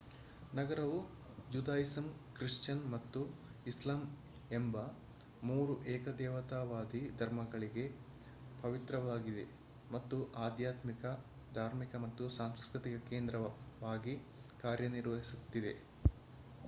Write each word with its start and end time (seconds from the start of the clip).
ನಗರವು 0.53 0.99
Judaism 1.49 2.05
Christian 2.35 2.81
ಮತ್ತು 2.93 3.19
ಇಸ್ಲಾಂ 3.65 4.01
ಎಂಬ 4.49 4.77
ಮೂರು 5.41 5.73
ಏಕದೇವತಾವಾದಿ 5.87 7.01
ಧರ್ಮಗಳಿಗೆ 7.19 7.85
ಪವಿತ್ರವಾಗಿದೆ 8.63 9.45
ಮತ್ತು 9.89 10.17
ಆಧ್ಯಾತ್ಮಿಕ 10.45 11.03
ಧಾರ್ಮಿಕ 11.51 11.95
ಮತ್ತು 12.05 12.25
ಸಾಂಸ್ಕೃತಿಕ 12.37 12.97
ಕೇಂದ್ರವಾಗಿ 13.11 14.15
ಕಾರ್ಯನಿರ್ವಹಿಸುತ್ತದೆ 14.63 15.75